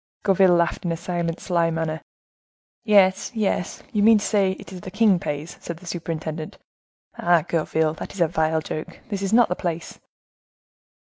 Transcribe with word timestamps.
Gourville 0.23 0.55
laughed 0.55 0.83
in 0.83 0.91
a 0.91 0.97
silent, 0.97 1.39
sly 1.39 1.69
manner. 1.69 2.01
"Yes, 2.83 3.31
yes, 3.35 3.83
you 3.93 4.01
mean 4.01 4.17
to 4.17 4.25
say 4.25 4.53
it 4.53 4.73
is 4.73 4.81
the 4.81 4.89
king 4.89 5.19
pays," 5.19 5.57
said 5.61 5.77
the 5.77 5.85
superintendent. 5.85 6.57
"Ah, 7.19 7.43
Gourville, 7.47 7.93
that 7.99 8.11
is 8.11 8.21
a 8.21 8.27
vile 8.27 8.61
joke; 8.61 8.99
this 9.09 9.21
is 9.21 9.31
not 9.31 9.47
the 9.47 9.55
place." 9.55 9.99